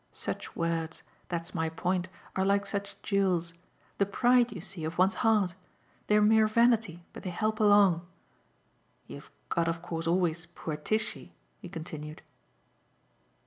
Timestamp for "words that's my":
0.55-1.69